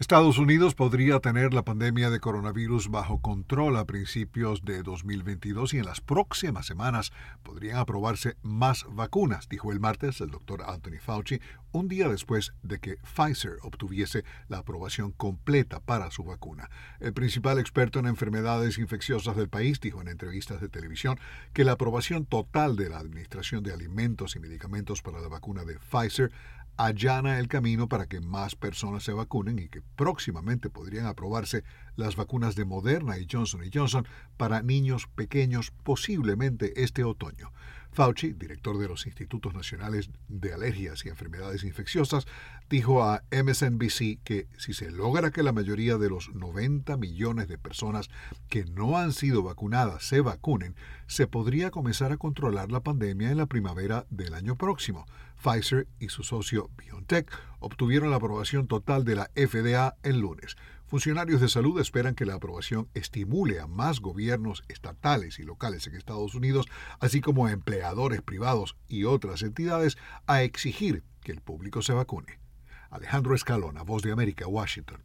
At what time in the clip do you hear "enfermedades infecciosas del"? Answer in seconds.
18.06-19.48